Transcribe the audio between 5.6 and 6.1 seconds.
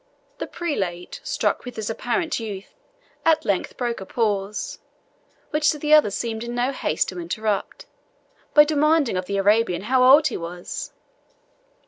the other